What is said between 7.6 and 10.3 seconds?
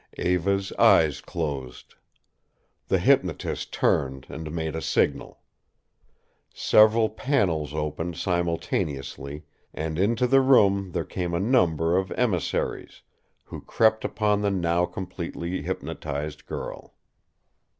opened simultaneously and into